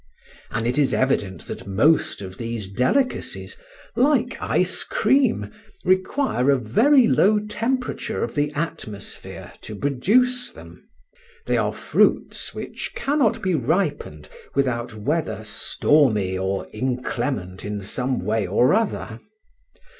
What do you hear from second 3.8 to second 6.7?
like ice cream, require a